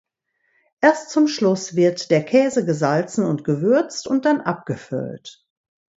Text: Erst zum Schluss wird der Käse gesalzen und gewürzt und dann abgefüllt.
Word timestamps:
Erst 0.81 1.11
zum 1.11 1.27
Schluss 1.27 1.75
wird 1.75 2.09
der 2.09 2.23
Käse 2.25 2.65
gesalzen 2.65 3.23
und 3.23 3.43
gewürzt 3.43 4.07
und 4.07 4.25
dann 4.25 4.41
abgefüllt. 4.41 5.45